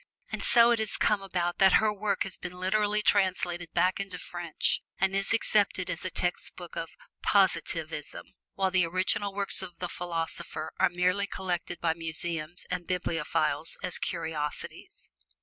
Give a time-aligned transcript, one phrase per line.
[0.31, 4.17] And so it has come about that her work has been literally translated back into
[4.17, 6.89] French and is accepted as a textbook of
[7.21, 8.25] Positivism,
[8.55, 13.99] while the original books of the philosopher are merely collected by museums and bibliophiles as
[13.99, 15.11] curiosities.